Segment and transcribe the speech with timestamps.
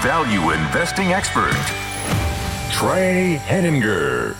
[0.00, 1.52] value investing expert,
[2.72, 4.34] Trey Henninger.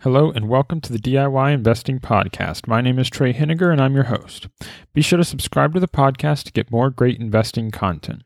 [0.00, 2.66] Hello and welcome to the DIY Investing Podcast.
[2.66, 4.48] My name is Trey Henninger and I'm your host.
[4.92, 8.24] Be sure to subscribe to the podcast to get more great investing content.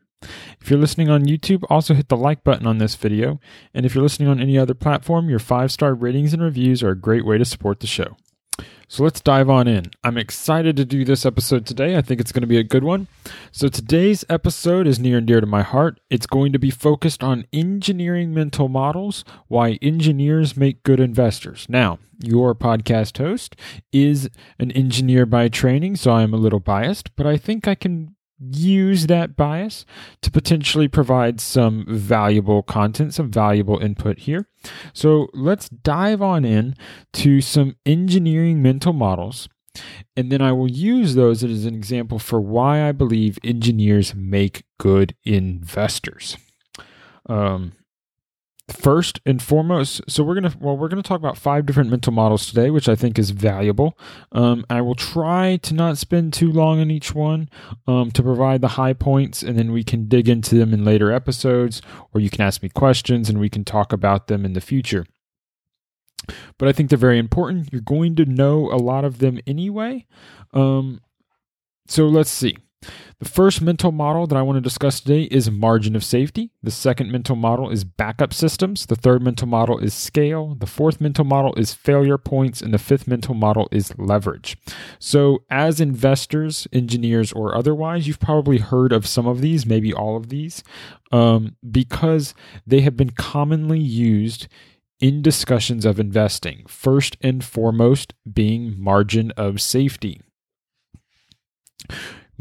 [0.59, 3.39] If you're listening on YouTube, also hit the like button on this video.
[3.75, 6.89] And if you're listening on any other platform, your five star ratings and reviews are
[6.89, 8.17] a great way to support the show.
[8.87, 9.91] So let's dive on in.
[10.03, 11.95] I'm excited to do this episode today.
[11.95, 13.07] I think it's going to be a good one.
[13.51, 15.99] So today's episode is near and dear to my heart.
[16.09, 21.67] It's going to be focused on engineering mental models, why engineers make good investors.
[21.69, 23.55] Now, your podcast host
[23.93, 28.15] is an engineer by training, so I'm a little biased, but I think I can
[28.39, 29.85] use that bias
[30.21, 34.47] to potentially provide some valuable content, some valuable input here.
[34.93, 36.75] So let's dive on in
[37.13, 39.49] to some engineering mental models.
[40.15, 44.63] And then I will use those as an example for why I believe engineers make
[44.77, 46.37] good investors.
[47.27, 47.73] Um,
[48.71, 52.45] first and foremost so we're gonna well we're gonna talk about five different mental models
[52.45, 53.97] today which i think is valuable.
[54.31, 57.49] Um, i will try to not spend too long on each one
[57.87, 61.11] um, to provide the high points and then we can dig into them in later
[61.11, 61.81] episodes
[62.13, 65.05] or you can ask me questions and we can talk about them in the future.
[66.57, 67.69] But i think they're very important.
[67.71, 70.05] You're going to know a lot of them anyway.
[70.53, 71.01] Um,
[71.87, 72.57] so let's see
[73.19, 76.51] the first mental model that I want to discuss today is margin of safety.
[76.63, 78.85] The second mental model is backup systems.
[78.85, 80.55] The third mental model is scale.
[80.55, 82.61] The fourth mental model is failure points.
[82.61, 84.57] And the fifth mental model is leverage.
[84.99, 90.15] So, as investors, engineers, or otherwise, you've probably heard of some of these, maybe all
[90.15, 90.63] of these,
[91.11, 92.33] um, because
[92.65, 94.47] they have been commonly used
[95.01, 96.63] in discussions of investing.
[96.67, 100.21] First and foremost, being margin of safety.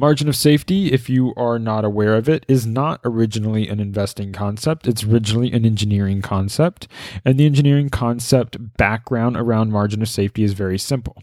[0.00, 4.32] Margin of safety, if you are not aware of it, is not originally an investing
[4.32, 4.86] concept.
[4.86, 6.86] It's originally an engineering concept.
[7.25, 11.20] And the engineering concept background around margin of safety is very simple.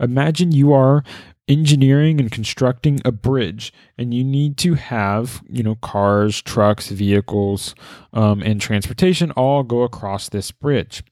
[0.00, 1.04] Imagine you are
[1.48, 7.74] engineering and constructing a bridge and you need to have you know cars trucks vehicles
[8.14, 11.04] um, and transportation all go across this bridge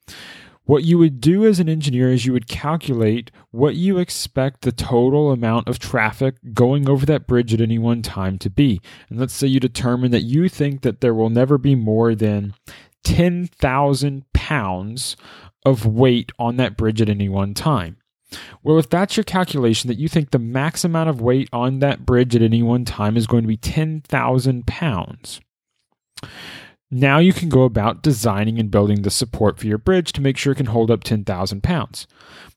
[0.64, 4.72] what you would do as an engineer is you would calculate what you expect the
[4.72, 8.80] total amount of traffic going over that bridge at any one time to be.
[9.08, 12.54] And let's say you determine that you think that there will never be more than
[13.04, 15.16] 10,000 pounds
[15.64, 17.96] of weight on that bridge at any one time.
[18.62, 22.06] Well, if that's your calculation, that you think the max amount of weight on that
[22.06, 25.40] bridge at any one time is going to be 10,000 pounds
[26.92, 30.36] now you can go about designing and building the support for your bridge to make
[30.36, 32.06] sure it can hold up 10,000 pounds.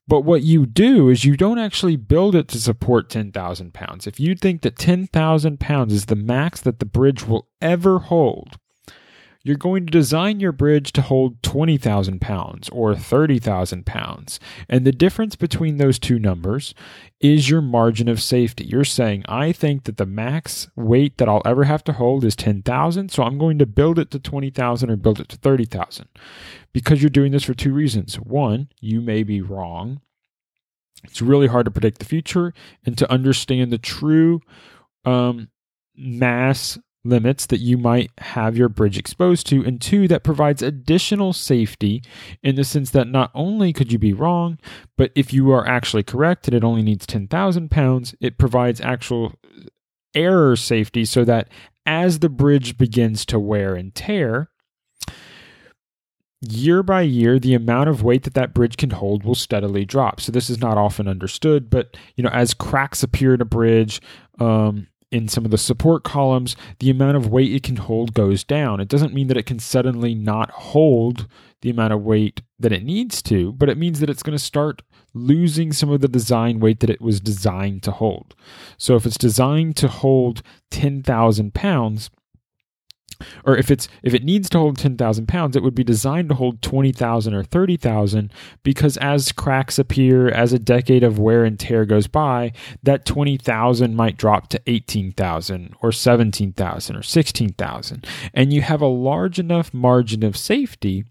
[0.08, 4.06] But what you do is you don't actually build it to support 10,000 pounds.
[4.06, 8.60] If you think that 10,000 pounds is the max that the bridge will ever hold,
[9.46, 14.40] you're going to design your bridge to hold 20,000 pounds or 30,000 pounds.
[14.68, 16.74] And the difference between those two numbers
[17.22, 18.66] is your margin of safety.
[18.66, 22.36] You're saying, I think that the max weight that I'll ever have to hold is
[22.36, 26.08] 10,000, so I'm going to build it to 20,000 or build it to 30,000.
[26.74, 28.16] Because you're doing this for two reasons.
[28.16, 30.02] One, you may be wrong.
[31.04, 32.52] It's really hard to predict the future
[32.84, 34.42] and to understand the true
[35.06, 35.50] um,
[35.96, 41.34] mass limits that you might have your bridge exposed to, and two, that provides additional
[41.34, 42.04] safety
[42.44, 44.58] in the sense that not only could you be wrong,
[44.98, 49.34] but if you are actually correct and it only needs 10,000 pounds, it provides actual
[50.16, 51.50] error safety so that
[51.86, 54.50] as the bridge begins to wear and tear,
[56.42, 60.22] year by year the amount of weight that that bridge can hold will steadily drop.
[60.22, 64.02] So this is not often understood but you know as cracks appear in a bridge
[64.40, 68.44] um, in some of the support columns, the amount of weight it can hold goes
[68.44, 68.80] down.
[68.80, 71.28] It doesn't mean that it can suddenly not hold
[71.62, 74.44] the amount of weight that it needs to, but it means that it's going to
[74.44, 74.82] start
[75.14, 78.36] losing some of the design weight that it was designed to hold.
[78.78, 80.42] So if it's designed to hold
[80.72, 82.10] 10,000 pounds,
[83.46, 86.36] or if it's if it needs to hold 10,000 pounds, it would be designed to
[86.36, 88.32] hold 20,000 or 30,000
[88.64, 92.52] because as cracks appear, as a decade of wear and tear goes by,
[92.84, 98.08] that 20,000 might drop to 18,000 or 17,000 or 16,000.
[98.34, 101.06] And you have a large enough margin of safety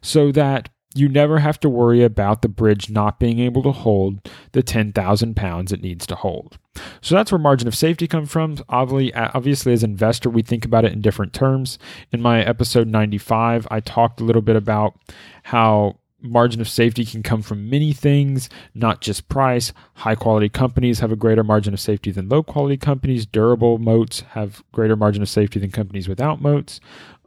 [0.00, 4.28] so that you never have to worry about the bridge not being able to hold
[4.52, 6.58] the 10,000 pounds it needs to hold.
[7.00, 8.56] So that's where margin of safety comes from.
[8.68, 11.78] Obviously, obviously, as investor, we think about it in different terms.
[12.12, 14.98] In my episode 95, I talked a little bit about
[15.42, 19.72] how margin of safety can come from many things, not just price.
[19.94, 23.26] High quality companies have a greater margin of safety than low quality companies.
[23.26, 26.80] Durable moats have greater margin of safety than companies without moats.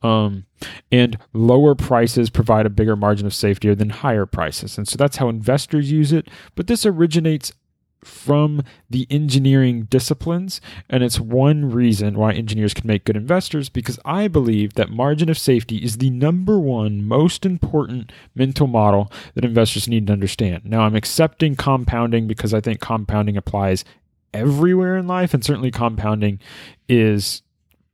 [0.04, 0.46] Um,
[0.92, 4.78] and lower prices provide a bigger margin of safety than higher prices.
[4.78, 6.28] And so that's how investors use it.
[6.56, 7.54] But this originates
[8.04, 10.60] from the engineering disciplines.
[10.90, 15.30] And it's one reason why engineers can make good investors because I believe that margin
[15.30, 20.66] of safety is the number one most important mental model that investors need to understand.
[20.66, 23.86] Now, I'm accepting compounding because I think compounding applies
[24.34, 26.40] everywhere in life, and certainly compounding
[26.88, 27.42] is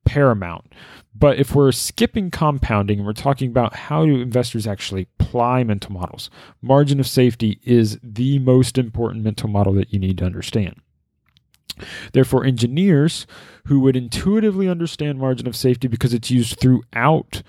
[0.06, 0.74] paramount.
[1.19, 5.92] But if we're skipping compounding and we're talking about how do investors actually apply mental
[5.92, 6.30] models,
[6.62, 10.80] margin of safety is the most important mental model that you need to understand.
[12.14, 13.25] Therefore, engineers
[13.66, 17.42] who would intuitively understand margin of safety because it's used throughout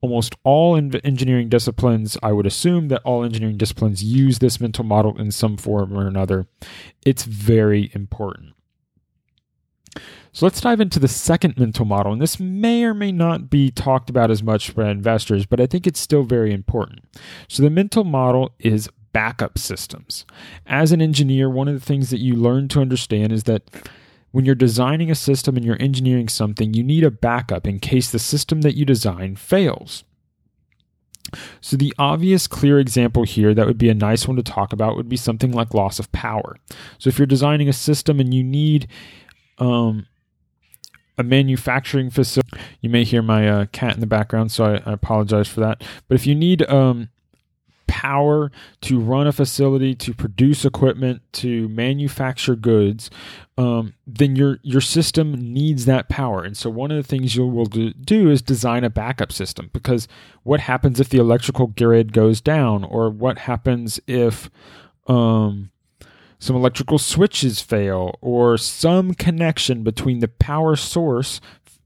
[0.00, 5.18] almost all engineering disciplines, I would assume that all engineering disciplines use this mental model
[5.18, 6.46] in some form or another.
[7.06, 8.54] It's very important.
[10.32, 12.12] So let's dive into the second mental model.
[12.12, 15.66] And this may or may not be talked about as much by investors, but I
[15.66, 17.04] think it's still very important.
[17.48, 20.26] So the mental model is backup systems.
[20.66, 23.70] As an engineer, one of the things that you learn to understand is that
[24.32, 28.10] when you're designing a system and you're engineering something, you need a backup in case
[28.10, 30.02] the system that you design fails.
[31.60, 34.96] So, the obvious, clear example here that would be a nice one to talk about
[34.96, 36.56] would be something like loss of power.
[36.98, 38.88] So, if you're designing a system and you need
[39.58, 40.06] um,
[41.16, 42.58] a manufacturing facility.
[42.80, 45.82] You may hear my uh, cat in the background, so I, I, apologize for that.
[46.08, 47.08] But if you need um,
[47.86, 48.50] power
[48.82, 53.10] to run a facility, to produce equipment, to manufacture goods,
[53.56, 56.42] um, then your your system needs that power.
[56.42, 60.08] And so one of the things you will do is design a backup system because
[60.42, 64.50] what happens if the electrical grid goes down, or what happens if
[65.06, 65.70] um,
[66.44, 71.40] some electrical switches fail, or some connection between the power source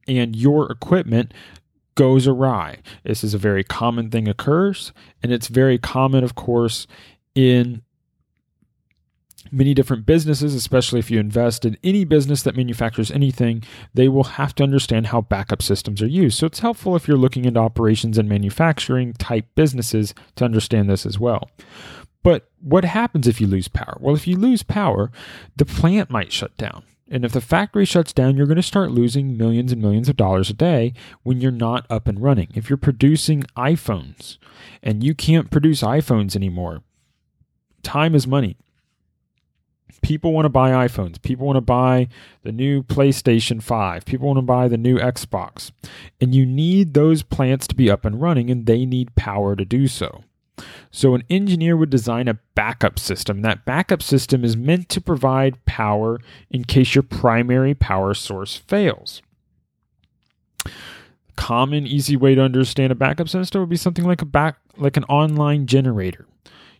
[0.08, 1.32] and your equipment
[1.94, 2.78] goes awry.
[3.05, 6.88] This is a very common thing occurs, and it's very common, of course,
[7.37, 7.82] in
[9.52, 13.62] many different businesses, especially if you invest in any business that manufactures anything,
[13.94, 16.37] they will have to understand how backup systems are used.
[16.37, 21.06] So it's helpful if you're looking into operations and manufacturing type businesses to understand this
[21.06, 21.49] as well.
[22.22, 23.96] But what happens if you lose power?
[24.00, 25.10] Well, if you lose power,
[25.56, 26.82] the plant might shut down.
[27.10, 30.16] And if the factory shuts down, you're going to start losing millions and millions of
[30.16, 30.92] dollars a day
[31.22, 32.48] when you're not up and running.
[32.54, 34.36] If you're producing iPhones
[34.82, 36.82] and you can't produce iPhones anymore,
[37.82, 38.56] time is money.
[40.02, 41.20] People want to buy iPhones.
[41.22, 42.08] People want to buy
[42.42, 44.04] the new PlayStation 5.
[44.04, 45.72] People want to buy the new Xbox.
[46.20, 49.64] And you need those plants to be up and running, and they need power to
[49.64, 50.22] do so.
[50.90, 53.43] So, an engineer would design a backup system.
[53.43, 56.18] That backup system is meant to provide power
[56.50, 59.23] in case your primary power source fails.
[61.37, 64.97] Common, easy way to understand a backup system would be something like a back, like
[64.97, 66.26] an online generator.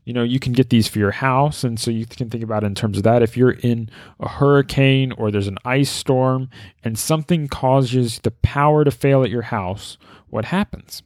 [0.05, 2.65] You know, you can get these for your house, and so you can think about
[2.65, 3.23] it in terms of that.
[3.23, 6.49] If you're in a hurricane or there's an ice storm
[6.83, 9.99] and something causes the power to fail at your house,
[10.31, 11.03] what happens?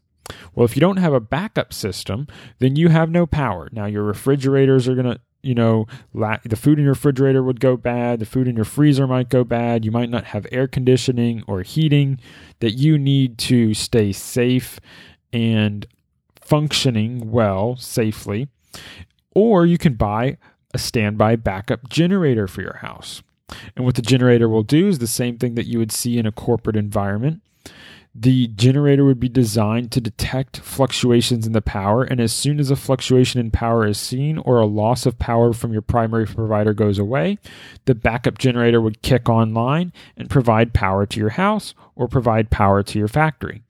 [0.54, 2.26] Well, if you don't have a backup system,
[2.58, 3.68] then you have no power.
[3.72, 7.60] Now, your refrigerators are going to, you know, la- the food in your refrigerator would
[7.60, 8.20] go bad.
[8.20, 9.84] The food in your freezer might go bad.
[9.84, 12.20] You might not have air conditioning or heating
[12.60, 14.78] that you need to stay safe
[15.32, 15.86] and
[16.40, 18.48] functioning well safely.
[19.34, 20.36] Or you can buy
[20.74, 23.22] a standby backup generator for your house.
[23.76, 26.26] And what the generator will do is the same thing that you would see in
[26.26, 27.42] a corporate environment.
[28.14, 32.70] The generator would be designed to detect fluctuations in the power, and as soon as
[32.70, 36.74] a fluctuation in power is seen or a loss of power from your primary provider
[36.74, 37.38] goes away,
[37.86, 42.82] the backup generator would kick online and provide power to your house or provide power
[42.82, 43.62] to your factory.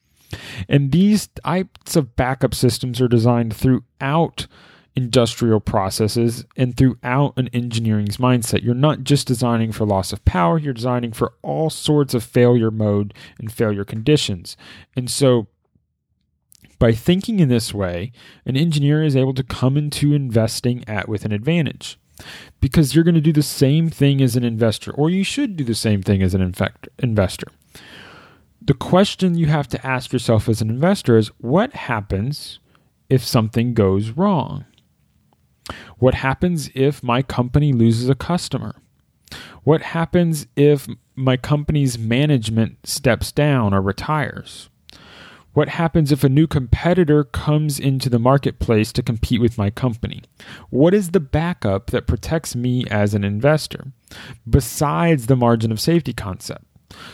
[0.69, 4.49] And these types of backup systems are designed throughout
[4.95, 8.63] industrial processes and throughout an engineering's mindset.
[8.63, 12.71] You're not just designing for loss of power, you're designing for all sorts of failure
[12.71, 14.57] mode and failure conditions.
[14.95, 15.47] And so
[16.79, 18.13] by thinking in this way,
[18.45, 21.99] an engineer is able to come into investing at with an advantage
[22.61, 25.65] because you're going to do the same thing as an investor, or you should do
[25.65, 26.43] the same thing as an
[26.99, 27.47] investor.
[28.61, 32.61] The question you have to ask yourself as an investor is what happens
[33.09, 34.65] if something goes wrong?
[35.99, 38.77] What happens if my company loses a customer?
[39.65, 44.69] What happens if my company's management steps down or retires?
[45.55, 50.23] What happens if a new competitor comes into the marketplace to compete with my company?
[50.71, 53.93] What is the backup that protects me as an investor
[54.49, 56.65] besides the margin of safety concept?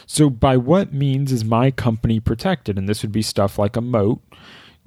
[0.07, 2.79] So, by what means is my company protected?
[2.79, 4.21] And this would be stuff like a moat,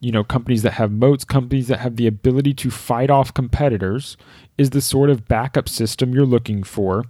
[0.02, 4.18] you know, companies that have moats, companies that have the ability to fight off competitors,
[4.58, 7.06] is the sort of backup system you're looking for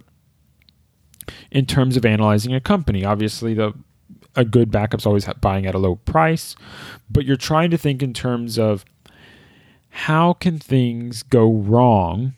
[1.50, 3.04] in terms of analyzing a company.
[3.04, 3.74] Obviously, the
[4.34, 6.56] a good backup's always buying at a low price,
[7.10, 8.84] but you're trying to think in terms of
[9.90, 12.34] how can things go wrong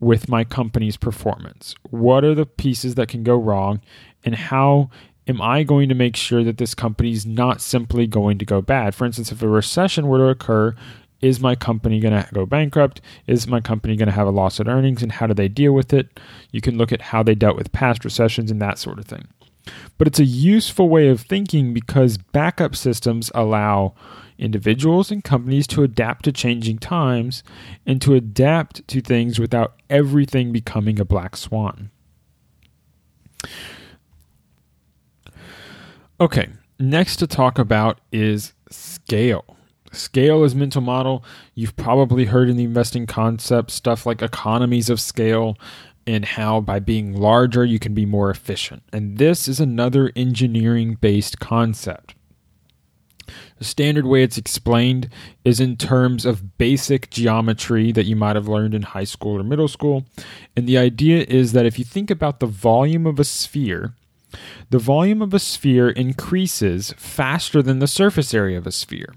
[0.00, 1.74] with my company's performance?
[1.90, 3.80] What are the pieces that can go wrong
[4.24, 4.90] and how
[5.28, 8.60] am I going to make sure that this company is not simply going to go
[8.62, 8.94] bad?
[8.94, 10.74] For instance, if a recession were to occur,
[11.20, 13.00] is my company going to go bankrupt?
[13.26, 15.02] Is my company going to have a loss in earnings?
[15.02, 16.18] And how do they deal with it?
[16.50, 19.28] You can look at how they dealt with past recessions and that sort of thing.
[19.98, 23.94] But it's a useful way of thinking because backup systems allow
[24.38, 27.42] individuals and companies to adapt to changing times
[27.84, 31.90] and to adapt to things without everything becoming a black swan.
[36.20, 36.48] Okay,
[36.80, 39.56] next to talk about is scale.
[39.92, 41.24] Scale is mental model.
[41.54, 45.56] You've probably heard in the investing concept stuff like economies of scale,
[46.08, 48.82] and how by being larger you can be more efficient.
[48.92, 52.16] And this is another engineering based concept.
[53.58, 55.10] The standard way it's explained
[55.44, 59.44] is in terms of basic geometry that you might have learned in high school or
[59.44, 60.04] middle school.
[60.56, 63.94] And the idea is that if you think about the volume of a sphere,
[64.70, 69.14] the volume of a sphere increases faster than the surface area of a sphere.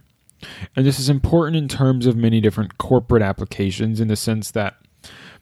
[0.76, 4.76] And this is important in terms of many different corporate applications in the sense that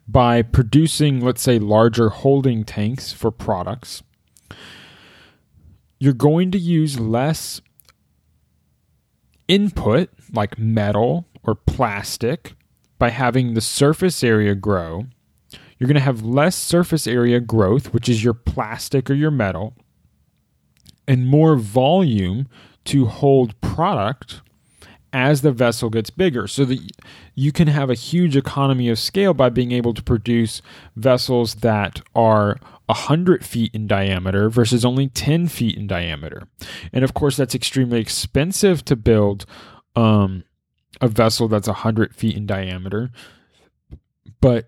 [0.08, 4.02] by producing, let's say, larger holding tanks for products,
[6.00, 7.62] you're going to use less
[9.48, 12.56] input like metal or plastic
[12.98, 15.06] by having the surface area grow.
[15.80, 19.76] You're going to have less surface area growth, which is your plastic or your metal,
[21.08, 22.48] and more volume
[22.86, 24.42] to hold product
[25.12, 26.80] as the vessel gets bigger so that
[27.34, 30.62] you can have a huge economy of scale by being able to produce
[30.96, 36.48] vessels that are 100 feet in diameter versus only 10 feet in diameter.
[36.94, 39.46] And of course, that's extremely expensive to build
[39.96, 40.44] um,
[41.02, 43.12] a vessel that's 100 feet in diameter.
[44.42, 44.68] But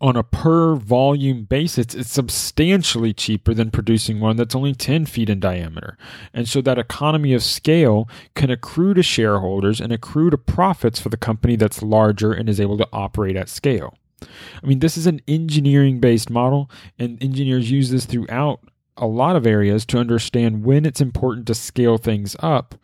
[0.00, 5.28] on a per volume basis, it's substantially cheaper than producing one that's only 10 feet
[5.28, 5.98] in diameter.
[6.32, 11.08] And so that economy of scale can accrue to shareholders and accrue to profits for
[11.08, 13.94] the company that's larger and is able to operate at scale.
[14.22, 18.60] I mean, this is an engineering based model, and engineers use this throughout
[18.96, 22.74] a lot of areas to understand when it's important to scale things up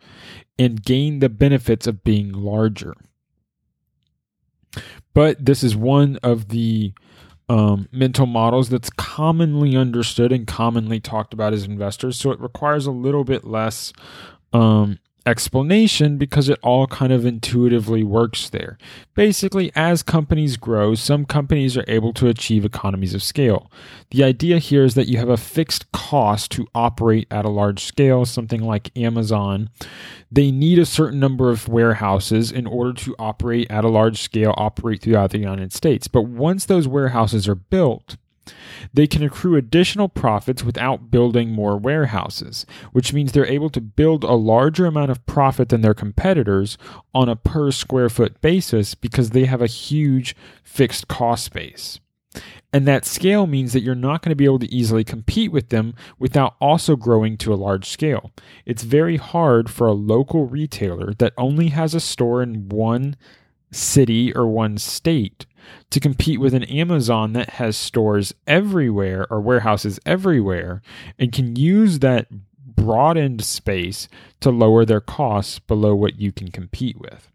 [0.57, 2.95] and gain the benefits of being larger.
[5.13, 6.93] But this is one of the
[7.47, 12.17] um, mental models that's commonly understood and commonly talked about as investors.
[12.17, 13.93] So it requires a little bit less
[14.53, 18.77] um, explanation because it all kind of intuitively works there.
[19.15, 23.71] Basically, as companies grow, some companies are able to achieve economies of scale.
[24.11, 27.83] The idea here is that you have a fixed cost to operate at a large
[27.83, 29.69] scale, something like Amazon.
[30.31, 34.53] They need a certain number of warehouses in order to operate at a large scale,
[34.57, 36.07] operate throughout the United States.
[36.07, 38.17] But once those warehouses are built,
[38.93, 44.23] they can accrue additional profits without building more warehouses, which means they're able to build
[44.23, 46.77] a larger amount of profit than their competitors
[47.13, 51.99] on a per square foot basis because they have a huge fixed cost base.
[52.73, 55.69] And that scale means that you're not going to be able to easily compete with
[55.69, 58.31] them without also growing to a large scale.
[58.65, 63.15] It's very hard for a local retailer that only has a store in one
[63.75, 65.45] city or one state
[65.89, 70.81] to compete with an Amazon that has stores everywhere or warehouses everywhere
[71.17, 72.27] and can use that
[72.75, 74.07] broadened space
[74.41, 77.31] to lower their costs below what you can compete with.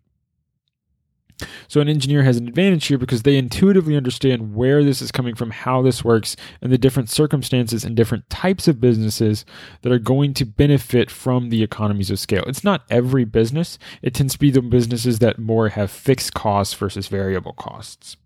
[1.68, 5.34] So, an engineer has an advantage here because they intuitively understand where this is coming
[5.34, 9.44] from, how this works, and the different circumstances and different types of businesses
[9.82, 12.44] that are going to benefit from the economies of scale.
[12.46, 16.74] It's not every business, it tends to be the businesses that more have fixed costs
[16.74, 18.16] versus variable costs.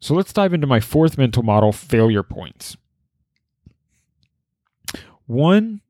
[0.00, 2.76] So, let's dive into my fourth mental model failure points.
[5.26, 5.80] One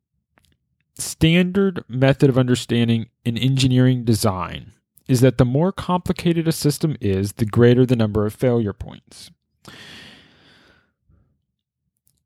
[0.96, 4.72] standard method of understanding in engineering design
[5.10, 9.32] is that the more complicated a system is, the greater the number of failure points.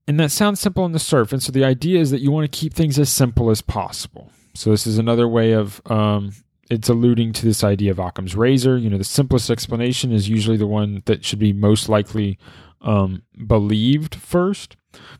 [0.06, 1.44] And that sounds simple on the surface.
[1.44, 4.30] So the idea is that you want to keep things as simple as possible.
[4.54, 6.32] So this is another way of um,
[6.68, 8.76] it's alluding to this idea of Occam's razor.
[8.76, 12.38] You know, the simplest explanation is usually the one that should be most likely
[12.82, 14.76] um, believed first.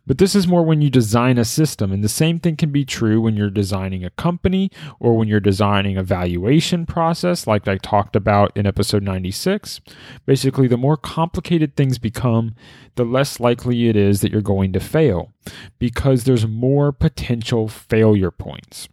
[0.07, 1.93] But this is more when you design a system.
[1.93, 5.41] And the same thing can be true when you're designing a company or when you're
[5.41, 9.81] designing a valuation process, like I talked about in episode 96.
[10.27, 12.55] Basically, the more complicated things become,
[12.97, 15.33] the less likely it is that you're going to fail
[15.79, 18.89] because there's more potential failure points.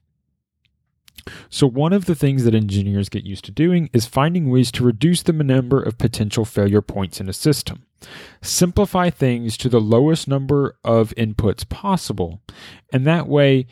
[1.50, 4.84] So, one of the things that engineers get used to doing is finding ways to
[4.84, 7.86] reduce the number of potential failure points in a system.
[8.42, 12.42] Simplify things to the lowest number of inputs possible,
[12.92, 13.68] and that way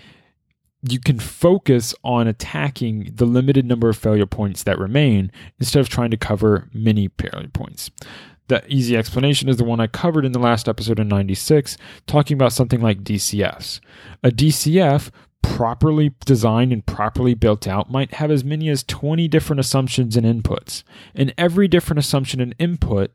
[0.82, 5.90] you can focus on attacking the limited number of failure points that remain instead of
[5.90, 7.92] trying to cover many failure points.
[8.48, 12.36] The easy explanation is the one I covered in the last episode in 96, talking
[12.36, 13.80] about something like DCFs.
[14.24, 19.60] A DCF properly designed and properly built out might have as many as 20 different
[19.60, 20.84] assumptions and inputs.
[21.14, 23.12] And every different assumption and input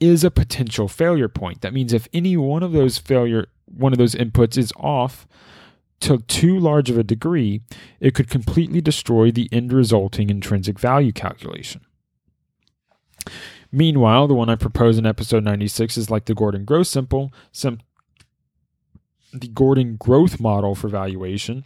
[0.00, 1.60] is a potential failure point.
[1.60, 5.26] That means if any one of those failure one of those inputs is off
[6.00, 7.62] to too large of a degree,
[8.00, 11.80] it could completely destroy the end resulting intrinsic value calculation.
[13.72, 17.80] Meanwhile, the one I propose in episode 96 is like the Gordon Growth simple, sim-
[19.32, 21.64] the Gordon growth model for valuation.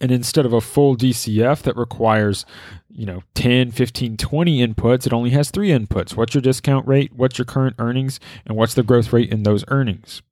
[0.00, 2.44] And instead of a full DCF that requires,
[2.88, 6.16] you know, 10, 15, 20 inputs, it only has three inputs.
[6.16, 7.12] What's your discount rate?
[7.14, 8.18] What's your current earnings?
[8.46, 10.22] And what's the growth rate in those earnings?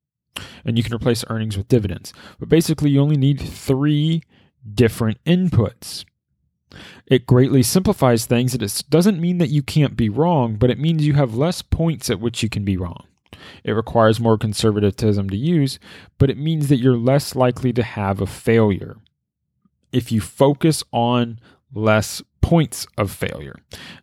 [0.64, 2.12] And you can replace earnings with dividends.
[2.38, 4.22] But basically, you only need three
[4.74, 6.04] different inputs.
[7.06, 8.54] It greatly simplifies things.
[8.54, 12.08] It doesn't mean that you can't be wrong, but it means you have less points
[12.10, 13.06] at which you can be wrong.
[13.64, 15.78] It requires more conservatism to use,
[16.18, 18.96] but it means that you're less likely to have a failure
[19.92, 21.38] if you focus on
[21.72, 23.56] less points of failure.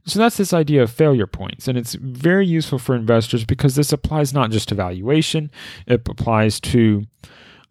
[0.06, 1.67] So that's this idea of failure points.
[1.67, 5.52] And it's very useful for investors because this applies not just to valuation,
[5.86, 7.06] it applies to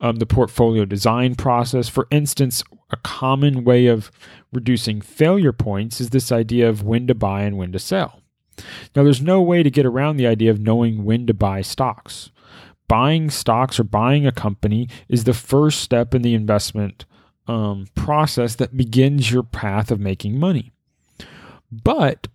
[0.00, 1.88] um, the portfolio design process.
[1.88, 4.11] For instance, a common way of
[4.52, 8.20] reducing failure points is this idea of when to buy and when to sell.
[8.94, 12.31] Now, there's no way to get around the idea of knowing when to buy stocks.
[12.88, 17.05] Buying stocks or buying a company is the first step in the investment
[17.48, 20.72] um, process that begins your path of making money.
[21.70, 22.28] But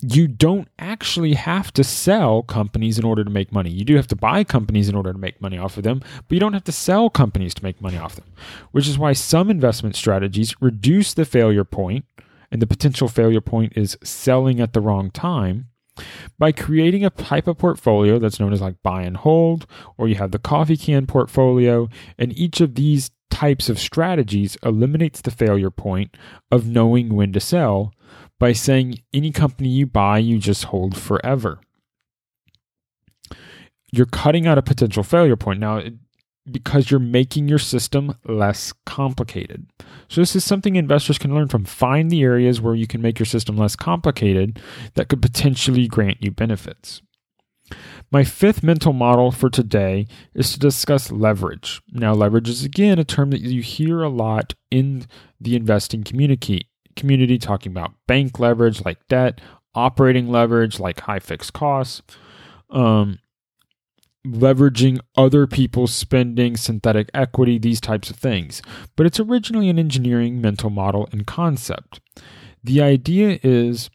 [0.00, 3.70] you don't actually have to sell companies in order to make money.
[3.70, 6.34] You do have to buy companies in order to make money off of them, but
[6.34, 8.26] you don't have to sell companies to make money off them,
[8.72, 12.04] which is why some investment strategies reduce the failure point
[12.50, 15.68] and the potential failure point is selling at the wrong time
[16.38, 19.66] by creating a type of portfolio that's known as like buy and hold,
[19.96, 21.88] or you have the coffee can portfolio,
[22.18, 26.16] and each of these types of strategies eliminates the failure point
[26.50, 27.92] of knowing when to sell
[28.38, 31.60] by saying any company you buy, you just hold forever.
[33.92, 35.60] You're cutting out a potential failure point.
[35.60, 35.82] Now,
[36.50, 39.66] because you're making your system less complicated.
[40.08, 41.64] So, this is something investors can learn from.
[41.64, 44.60] Find the areas where you can make your system less complicated
[44.94, 47.02] that could potentially grant you benefits.
[48.10, 51.82] My fifth mental model for today is to discuss leverage.
[51.92, 55.06] Now, leverage is again a term that you hear a lot in
[55.40, 59.40] the investing community, community talking about bank leverage like debt,
[59.74, 62.02] operating leverage like high fixed costs.
[62.70, 63.18] Um,
[64.26, 68.60] leveraging other people's spending, synthetic equity, these types of things.
[68.96, 72.00] But it's originally an engineering mental model and concept.
[72.62, 73.88] The idea is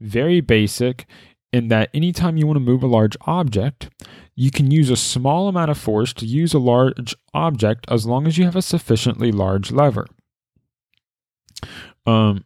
[0.00, 1.06] very basic
[1.52, 3.88] in that anytime you want to move a large object,
[4.34, 8.26] you can use a small amount of force to use a large object as long
[8.26, 10.06] as you have a sufficiently large lever.
[12.04, 12.44] Um,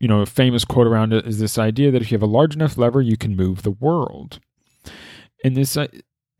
[0.00, 2.26] you know, a famous quote around it is this idea that if you have a
[2.26, 4.40] large enough lever, you can move the world.
[5.44, 5.86] And this uh,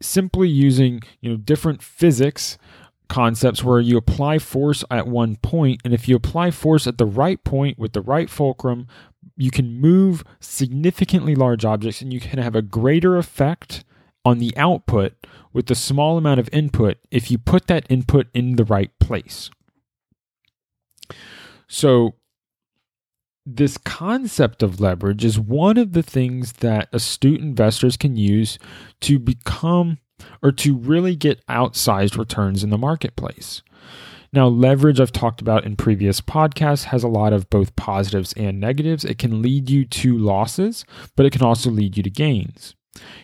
[0.00, 2.58] simply using you know different physics
[3.08, 7.06] concepts where you apply force at one point and if you apply force at the
[7.06, 8.86] right point with the right fulcrum
[9.36, 13.84] you can move significantly large objects and you can have a greater effect
[14.24, 15.14] on the output
[15.52, 19.50] with the small amount of input if you put that input in the right place.
[21.68, 22.14] So,
[23.48, 28.58] this concept of leverage is one of the things that astute investors can use
[29.02, 29.98] to become
[30.42, 33.62] or to really get outsized returns in the marketplace.
[34.36, 38.60] Now, leverage, I've talked about in previous podcasts, has a lot of both positives and
[38.60, 39.02] negatives.
[39.02, 40.84] It can lead you to losses,
[41.16, 42.74] but it can also lead you to gains.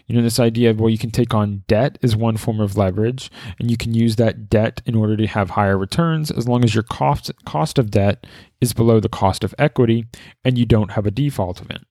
[0.07, 2.79] You know, this idea of, well, you can take on debt is one form of
[2.79, 6.65] leverage, and you can use that debt in order to have higher returns as long
[6.65, 8.27] as your cost, cost of debt
[8.63, 10.07] is below the cost of equity
[10.43, 11.87] and you don't have a default event.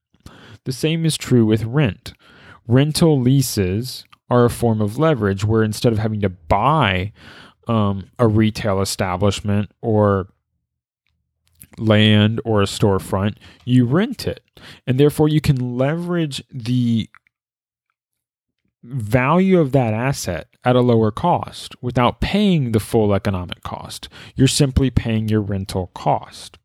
[0.65, 2.13] The same is true with rent.
[2.67, 7.11] Rental leases are a form of leverage where instead of having to buy
[7.67, 10.27] um, a retail establishment or
[11.77, 14.41] land or a storefront, you rent it.
[14.85, 17.09] And therefore, you can leverage the
[18.83, 24.09] value of that asset at a lower cost without paying the full economic cost.
[24.35, 26.57] You're simply paying your rental cost.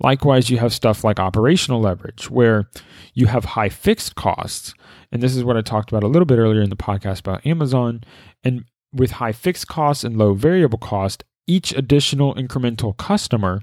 [0.00, 2.68] Likewise, you have stuff like operational leverage, where
[3.14, 4.74] you have high fixed costs.
[5.10, 7.44] And this is what I talked about a little bit earlier in the podcast about
[7.44, 8.04] Amazon.
[8.44, 13.60] And with high fixed costs and low variable cost, each additional incremental customer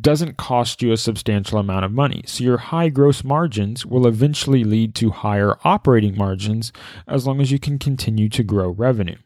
[0.00, 2.22] doesn't cost you a substantial amount of money.
[2.26, 6.72] So your high gross margins will eventually lead to higher operating margins
[7.08, 9.16] as long as you can continue to grow revenue.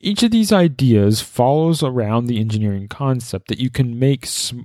[0.00, 4.62] Each of these ideas follows around the engineering concept that you can make sm-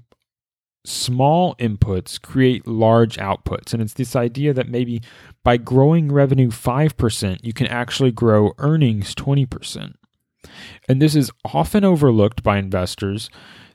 [0.87, 3.73] small inputs create large outputs.
[3.73, 5.01] And it's this idea that maybe
[5.43, 9.95] by growing revenue 5%, you can actually grow earnings 20%.
[10.87, 13.29] And this is often overlooked by investors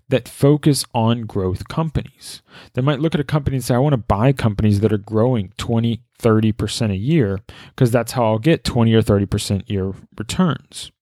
[0.08, 2.42] that focus on growth companies.
[2.74, 4.98] They might look at a company and say, I want to buy companies that are
[4.98, 10.92] growing 20, 30% a year because that's how I'll get 20 or 30% year returns.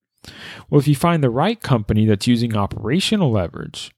[0.69, 3.91] Well, if you find the right company that's using operational leverage,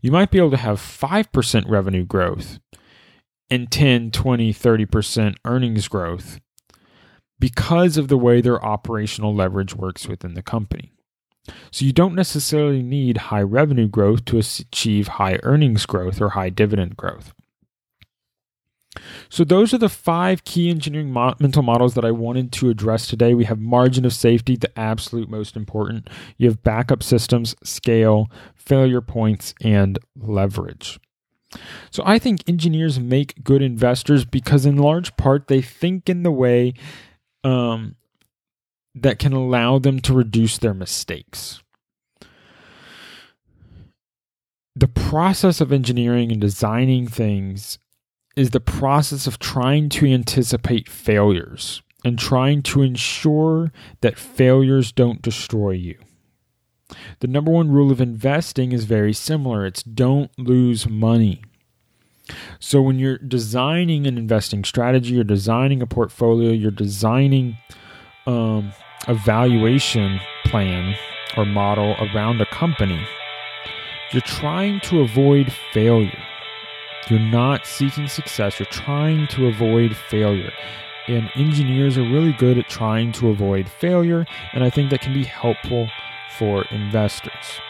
[0.00, 2.58] you might be able to have 5% revenue growth
[3.50, 6.40] and 10, 20, 30% earnings growth
[7.38, 10.92] because of the way their operational leverage works within the company.
[11.70, 16.50] So you don't necessarily need high revenue growth to achieve high earnings growth or high
[16.50, 17.32] dividend growth.
[19.28, 23.06] So those are the five key engineering mo- mental models that I wanted to address
[23.06, 23.34] today.
[23.34, 26.08] We have margin of safety, the absolute most important.
[26.36, 30.98] You have backup systems, scale, failure points, and leverage.
[31.90, 36.30] So I think engineers make good investors because, in large part, they think in the
[36.30, 36.74] way
[37.44, 37.96] um,
[38.94, 41.62] that can allow them to reduce their mistakes.
[44.76, 47.78] The process of engineering and designing things
[48.38, 55.20] is the process of trying to anticipate failures and trying to ensure that failures don't
[55.20, 55.98] destroy you.
[57.18, 61.42] The number one rule of investing is very similar it's don't lose money.
[62.60, 67.56] So, when you're designing an investing strategy, you're designing a portfolio, you're designing
[68.26, 68.72] um,
[69.06, 70.94] a valuation plan
[71.36, 73.02] or model around a company,
[74.12, 76.27] you're trying to avoid failure.
[77.08, 80.52] You're not seeking success, you're trying to avoid failure.
[81.06, 85.14] And engineers are really good at trying to avoid failure, and I think that can
[85.14, 85.88] be helpful
[86.38, 87.60] for investors.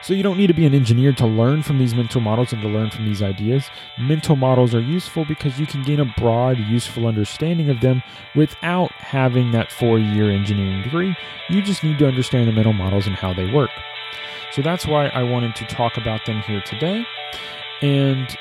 [0.00, 2.62] So you don't need to be an engineer to learn from these mental models and
[2.62, 3.68] to learn from these ideas.
[3.98, 8.02] Mental models are useful because you can gain a broad, useful understanding of them
[8.36, 11.16] without having that four year engineering degree.
[11.48, 13.70] You just need to understand the mental models and how they work.
[14.52, 17.06] So that's why I wanted to talk about them here today.
[17.82, 18.34] And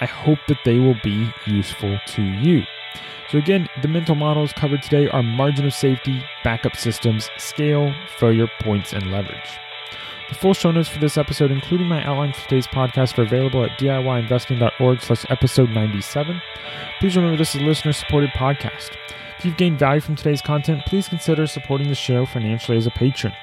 [0.00, 2.62] I hope that they will be useful to you.
[3.30, 8.48] So, again, the mental models covered today are margin of safety, backup systems, scale, failure
[8.60, 9.58] points, and leverage.
[10.28, 13.64] The full show notes for this episode, including my outline for today's podcast, are available
[13.64, 16.40] at diyinvesting.org slash episode 97.
[17.00, 18.96] Please remember this is a listener-supported podcast.
[19.44, 22.90] If you've gained value from today's content, please consider supporting the show financially as a
[22.90, 23.34] patron.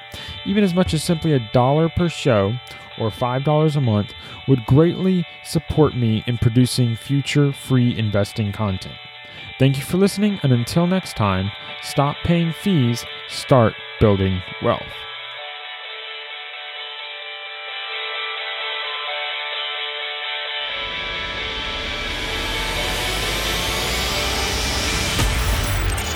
[0.44, 2.58] Even as much as simply a dollar per show
[2.98, 4.12] or $5 a month
[4.48, 8.96] would greatly support me in producing future free investing content.
[9.60, 14.82] Thank you for listening, and until next time, stop paying fees, start building wealth.